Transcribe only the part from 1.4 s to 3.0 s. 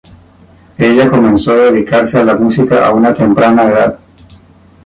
a dedicarse a la música a